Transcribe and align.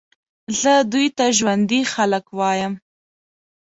زه 0.61 0.73
دوی 0.91 1.07
ته 1.17 1.25
ژوندي 1.37 1.81
خلک 1.93 2.25
وایم. 2.37 2.73